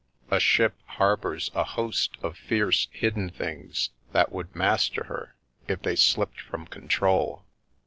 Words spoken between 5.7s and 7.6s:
they slipped from control.